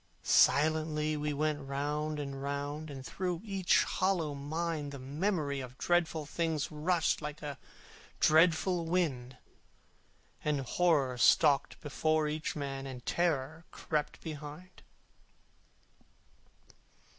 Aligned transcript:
Silently 0.23 1.15
we 1.15 1.31
went 1.31 1.61
round 1.61 2.19
and 2.19 2.41
round, 2.41 2.89
And 2.89 3.05
through 3.05 3.39
each 3.45 3.83
hollow 3.83 4.33
mind 4.33 4.91
The 4.91 4.97
Memory 4.97 5.59
of 5.59 5.77
dreadful 5.77 6.25
things 6.25 6.71
Rushed 6.71 7.21
like 7.21 7.43
a 7.43 7.59
dreadful 8.19 8.87
wind, 8.87 9.37
And 10.43 10.61
Horror 10.61 11.19
stalked 11.19 11.79
before 11.81 12.27
each 12.27 12.55
man, 12.55 12.87
And 12.87 13.05
Terror 13.05 13.63
crept 13.69 14.21
behind. 14.21 14.81